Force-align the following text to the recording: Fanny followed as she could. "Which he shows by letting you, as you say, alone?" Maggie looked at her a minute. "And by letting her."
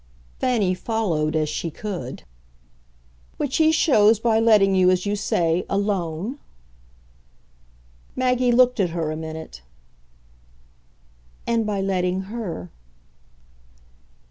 Fanny 0.39 0.73
followed 0.73 1.35
as 1.35 1.47
she 1.47 1.69
could. 1.69 2.23
"Which 3.37 3.57
he 3.57 3.71
shows 3.71 4.17
by 4.17 4.39
letting 4.39 4.73
you, 4.73 4.89
as 4.89 5.05
you 5.05 5.15
say, 5.15 5.63
alone?" 5.69 6.39
Maggie 8.15 8.51
looked 8.51 8.79
at 8.79 8.89
her 8.97 9.11
a 9.11 9.15
minute. 9.15 9.61
"And 11.45 11.67
by 11.67 11.81
letting 11.81 12.21
her." 12.33 12.71